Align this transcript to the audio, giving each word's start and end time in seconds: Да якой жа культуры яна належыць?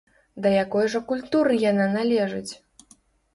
Да 0.45 0.53
якой 0.53 0.89
жа 0.93 1.01
культуры 1.11 1.59
яна 1.65 1.85
належыць? 1.99 2.51